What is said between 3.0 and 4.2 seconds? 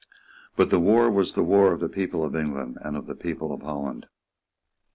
the people of Holland.